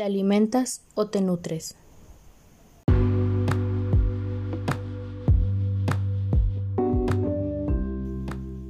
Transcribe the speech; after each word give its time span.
¿Te 0.00 0.06
alimentas 0.06 0.80
o 0.94 1.08
te 1.08 1.20
nutres? 1.20 1.76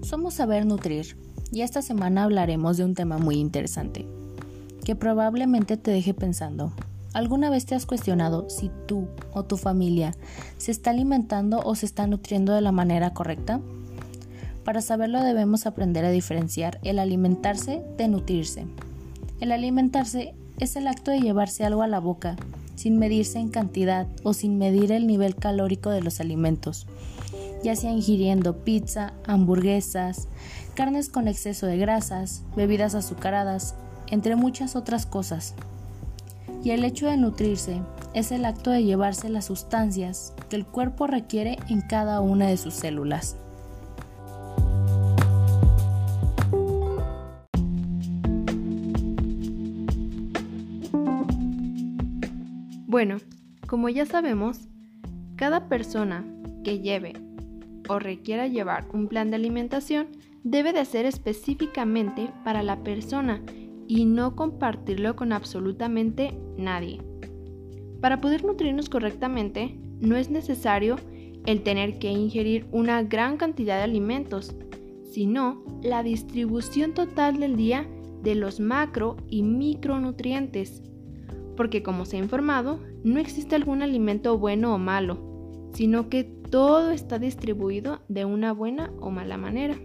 Somos 0.03 0.35
Saber 0.35 0.67
Nutrir 0.67 1.17
y 1.53 1.61
esta 1.61 1.83
semana 1.83 2.25
hablaremos 2.25 2.79
de 2.79 2.85
un 2.85 2.97
tema 2.97 3.19
muy 3.19 3.37
interesante 3.37 4.09
que 4.85 4.97
probablemente 4.97 5.77
te 5.77 5.93
deje 5.93 6.15
pensando. 6.15 6.73
¿Alguna 7.13 7.49
vez 7.49 7.65
te 7.65 7.77
has 7.77 7.87
cuestionado 7.87 8.51
si 8.51 8.69
tú 8.89 9.07
o 9.33 9.45
tu 9.45 9.57
familia 9.57 10.17
se 10.57 10.73
está 10.73 10.91
alimentando 10.91 11.61
o 11.61 11.77
se 11.77 11.87
está 11.87 12.09
nutriendo 12.09 12.55
de 12.55 12.61
la 12.61 12.73
manera 12.73 13.15
correcta? 13.15 13.61
Para 14.65 14.81
saberlo 14.81 15.23
debemos 15.23 15.67
aprender 15.67 16.05
a 16.05 16.11
diferenciar 16.11 16.81
el 16.83 16.99
alimentarse 16.99 17.85
de 17.97 18.09
nutrirse. 18.09 18.67
El 19.39 19.53
alimentarse 19.53 20.35
es 20.61 20.77
el 20.77 20.87
acto 20.87 21.11
de 21.11 21.21
llevarse 21.21 21.65
algo 21.65 21.83
a 21.83 21.89
la 21.89 21.99
boca, 21.99 22.37
sin 22.77 22.99
medirse 22.99 23.39
en 23.39 23.49
cantidad 23.49 24.07
o 24.23 24.35
sin 24.35 24.59
medir 24.59 24.93
el 24.93 25.07
nivel 25.07 25.35
calórico 25.35 25.91
de 25.91 26.03
los 26.03 26.21
alimentos, 26.21 26.87
ya 27.65 27.75
sea 27.75 27.91
ingiriendo 27.91 28.59
pizza, 28.59 29.15
hamburguesas, 29.27 30.29
carnes 30.75 31.09
con 31.09 31.29
exceso 31.29 31.67
de 31.67 31.79
grasas, 31.79 32.43
bebidas 32.57 32.95
azucaradas, 32.95 33.75
entre 34.09 34.37
muchas 34.37 34.77
otras 34.77 35.07
cosas. 35.07 35.55
Y 36.63 36.71
el 36.71 36.85
hecho 36.85 37.07
de 37.07 37.17
nutrirse 37.17 37.81
es 38.13 38.33
el 38.33 38.45
acto 38.45 38.71
de 38.71 38.85
llevarse 38.85 39.31
las 39.31 39.47
sustancias 39.47 40.35
que 40.49 40.57
el 40.57 40.67
cuerpo 40.67 41.07
requiere 41.07 41.59
en 41.69 41.81
cada 41.81 42.21
una 42.21 42.47
de 42.49 42.57
sus 42.57 42.75
células. 42.75 43.37
Bueno, 52.91 53.19
como 53.69 53.89
ya 53.89 54.05
sabemos, 54.05 54.69
cada 55.37 55.69
persona 55.69 56.25
que 56.65 56.81
lleve 56.81 57.13
o 57.89 58.01
requiera 58.01 58.49
llevar 58.49 58.89
un 58.93 59.07
plan 59.07 59.31
de 59.31 59.37
alimentación 59.37 60.09
debe 60.43 60.73
de 60.73 60.85
ser 60.85 61.07
específicamente 61.07 62.33
para 62.43 62.65
la 62.65 62.83
persona 62.83 63.45
y 63.87 64.07
no 64.07 64.35
compartirlo 64.35 65.15
con 65.15 65.33
absolutamente 65.33 66.37
nadie. 66.57 67.01
Para 68.01 68.21
poder 68.21 68.45
nutrirnos 68.45 68.89
correctamente, 68.89 69.79
no 70.01 70.17
es 70.17 70.29
necesario 70.29 70.97
el 71.47 71.63
tener 71.63 72.01
que 72.01 72.11
ingerir 72.11 72.67
una 72.73 73.05
gran 73.05 73.37
cantidad 73.37 73.77
de 73.77 73.85
alimentos, 73.85 74.57
sino 75.13 75.63
la 75.81 76.03
distribución 76.03 76.93
total 76.93 77.39
del 77.39 77.55
día 77.55 77.87
de 78.25 78.35
los 78.35 78.59
macro 78.59 79.17
y 79.29 79.45
micronutrientes 79.45 80.90
porque 81.61 81.83
como 81.83 82.07
se 82.07 82.17
ha 82.17 82.21
informado, 82.21 82.81
no 83.05 83.21
existe 83.21 83.55
algún 83.55 83.83
alimento 83.83 84.39
bueno 84.39 84.75
o 84.75 84.79
malo, 84.79 85.69
sino 85.75 86.09
que 86.09 86.25
todo 86.25 86.91
está 86.91 87.19
distribuido 87.19 88.01
de 88.09 88.25
una 88.25 88.55
buena 88.55 88.91
o 88.99 89.11
mala 89.11 89.37
manera. 89.37 89.77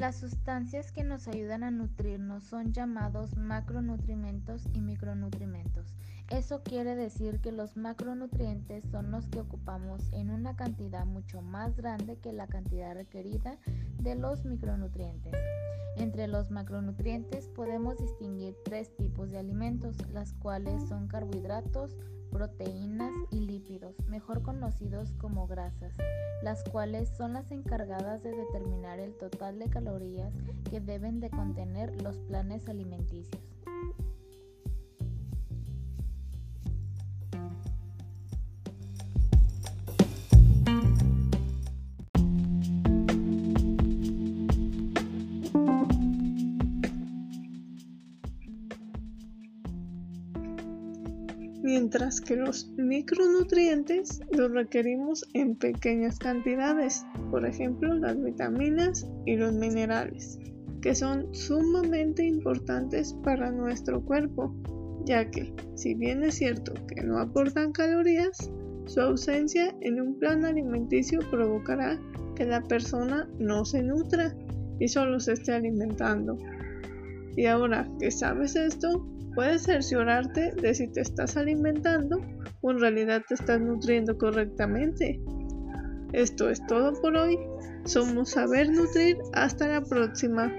Las 0.00 0.16
sustancias 0.16 0.92
que 0.92 1.04
nos 1.04 1.28
ayudan 1.28 1.62
a 1.62 1.70
nutrirnos 1.70 2.44
son 2.44 2.72
llamados 2.72 3.36
macronutrimentos 3.36 4.64
y 4.72 4.80
micronutrimentos. 4.80 5.94
Eso 6.30 6.62
quiere 6.62 6.96
decir 6.96 7.38
que 7.40 7.52
los 7.52 7.76
macronutrientes 7.76 8.82
son 8.90 9.10
los 9.10 9.28
que 9.28 9.40
ocupamos 9.40 10.10
en 10.14 10.30
una 10.30 10.56
cantidad 10.56 11.04
mucho 11.04 11.42
más 11.42 11.76
grande 11.76 12.16
que 12.16 12.32
la 12.32 12.46
cantidad 12.46 12.94
requerida 12.94 13.58
de 13.98 14.14
los 14.14 14.46
micronutrientes. 14.46 15.34
Entre 15.98 16.28
los 16.28 16.50
macronutrientes 16.50 17.48
podemos 17.48 17.98
distinguir 17.98 18.56
tres 18.64 18.96
tipos 18.96 19.30
de 19.30 19.38
alimentos, 19.38 19.98
las 20.14 20.32
cuales 20.32 20.82
son 20.88 21.08
carbohidratos, 21.08 21.98
proteínas 22.30 23.12
y 23.30 23.40
lípidos, 23.40 23.94
mejor 24.08 24.42
conocidos 24.42 25.12
como 25.18 25.46
grasas, 25.46 25.92
las 26.42 26.64
cuales 26.64 27.08
son 27.16 27.34
las 27.34 27.50
encargadas 27.50 28.22
de 28.22 28.30
determinar 28.30 28.98
el 29.00 29.14
total 29.14 29.58
de 29.58 29.68
calorías 29.68 30.32
que 30.70 30.80
deben 30.80 31.20
de 31.20 31.30
contener 31.30 32.00
los 32.02 32.16
planes 32.20 32.68
alimenticios. 32.68 33.42
Mientras 51.62 52.20
que 52.20 52.36
los 52.36 52.70
micronutrientes 52.76 54.20
los 54.32 54.50
requerimos 54.50 55.28
en 55.34 55.56
pequeñas 55.56 56.18
cantidades, 56.18 57.04
por 57.30 57.46
ejemplo 57.46 57.94
las 57.94 58.20
vitaminas 58.22 59.06
y 59.26 59.36
los 59.36 59.52
minerales, 59.52 60.38
que 60.80 60.94
son 60.94 61.34
sumamente 61.34 62.24
importantes 62.24 63.14
para 63.22 63.50
nuestro 63.50 64.02
cuerpo, 64.02 64.54
ya 65.04 65.30
que, 65.30 65.52
si 65.74 65.94
bien 65.94 66.22
es 66.22 66.36
cierto 66.36 66.74
que 66.86 67.02
no 67.02 67.18
aportan 67.18 67.72
calorías, 67.72 68.50
su 68.86 69.00
ausencia 69.00 69.74
en 69.80 70.00
un 70.00 70.18
plan 70.18 70.44
alimenticio 70.44 71.20
provocará 71.30 71.98
que 72.34 72.44
la 72.44 72.62
persona 72.62 73.28
no 73.38 73.64
se 73.64 73.82
nutra 73.82 74.34
y 74.78 74.88
solo 74.88 75.20
se 75.20 75.34
esté 75.34 75.52
alimentando. 75.52 76.38
Y 77.36 77.46
ahora 77.46 77.88
que 77.98 78.10
sabes 78.10 78.56
esto, 78.56 79.06
Puedes 79.34 79.62
cerciorarte 79.62 80.52
de 80.60 80.74
si 80.74 80.88
te 80.88 81.00
estás 81.00 81.36
alimentando 81.36 82.20
o 82.60 82.70
en 82.72 82.80
realidad 82.80 83.22
te 83.28 83.34
estás 83.34 83.60
nutriendo 83.60 84.18
correctamente. 84.18 85.20
Esto 86.12 86.50
es 86.50 86.64
todo 86.66 86.92
por 87.00 87.16
hoy. 87.16 87.38
Somos 87.84 88.30
Saber 88.30 88.68
Nutrir. 88.70 89.18
Hasta 89.32 89.68
la 89.68 89.82
próxima. 89.82 90.52